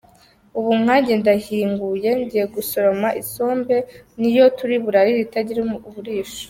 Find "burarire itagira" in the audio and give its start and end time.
4.83-5.59